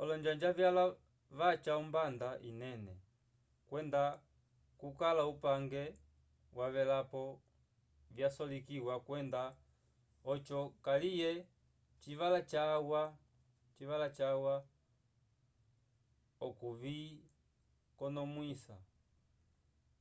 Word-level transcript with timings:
olonjanja 0.00 0.50
vyalwa 0.56 0.84
vaca 1.38 1.70
ombanda 1.82 2.28
inene 2.50 2.94
kwenda 3.68 4.02
kukala 4.80 5.22
upange 5.32 5.82
wavelapo 6.58 7.22
vyasolekiwa 8.14 8.94
kwenda 9.06 9.42
oco 10.32 10.60
kaliye 10.86 11.30
civala 12.02 12.40
cawa 14.18 14.54
okuvikonomwisa 16.46 18.76